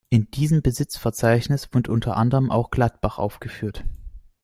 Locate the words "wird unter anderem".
1.75-2.49